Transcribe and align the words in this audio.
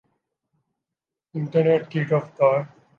internet 1.35 1.81
کی 1.91 1.99
رفتار 2.05 2.59